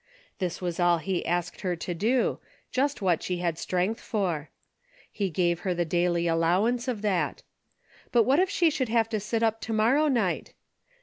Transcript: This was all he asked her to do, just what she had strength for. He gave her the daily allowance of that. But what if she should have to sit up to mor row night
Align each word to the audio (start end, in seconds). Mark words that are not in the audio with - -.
This 0.39 0.63
was 0.63 0.79
all 0.79 0.97
he 0.97 1.23
asked 1.27 1.61
her 1.61 1.75
to 1.75 1.93
do, 1.93 2.39
just 2.71 3.03
what 3.03 3.21
she 3.21 3.37
had 3.37 3.59
strength 3.59 3.99
for. 3.99 4.49
He 5.11 5.29
gave 5.29 5.59
her 5.59 5.75
the 5.75 5.85
daily 5.85 6.25
allowance 6.25 6.87
of 6.87 7.03
that. 7.03 7.43
But 8.11 8.23
what 8.23 8.39
if 8.39 8.49
she 8.49 8.71
should 8.71 8.89
have 8.89 9.09
to 9.09 9.19
sit 9.19 9.43
up 9.43 9.61
to 9.61 9.73
mor 9.73 9.93
row 9.93 10.07
night 10.07 10.55